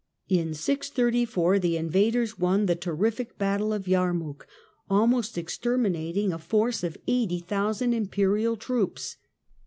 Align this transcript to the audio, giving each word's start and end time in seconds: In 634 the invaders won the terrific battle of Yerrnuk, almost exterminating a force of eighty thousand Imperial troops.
In 0.29 0.55
634 0.55 1.59
the 1.59 1.77
invaders 1.77 2.39
won 2.39 2.65
the 2.65 2.75
terrific 2.75 3.37
battle 3.37 3.71
of 3.71 3.85
Yerrnuk, 3.85 4.47
almost 4.89 5.37
exterminating 5.37 6.33
a 6.33 6.39
force 6.39 6.83
of 6.83 6.97
eighty 7.05 7.37
thousand 7.37 7.93
Imperial 7.93 8.57
troops. 8.57 9.17